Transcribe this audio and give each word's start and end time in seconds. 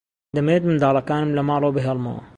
دەمەوێت 0.35 0.63
منداڵەکانم 0.65 1.35
لە 1.37 1.41
ماڵەوە 1.49 1.75
بهێڵمەوە. 1.75 2.21